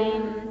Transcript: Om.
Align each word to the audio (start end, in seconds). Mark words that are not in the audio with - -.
Om. 0.00 0.49